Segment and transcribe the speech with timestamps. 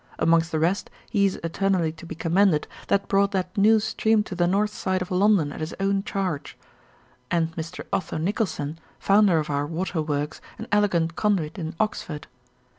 [0.17, 4.33] Amongst the rest he is eternally to be commended, that brought that new stream to
[4.33, 6.57] the north side of London at his own charge:
[7.29, 7.85] and Mr.
[7.93, 12.25] Otho Nicholson, founder of our waterworks and elegant conduit in Oxford.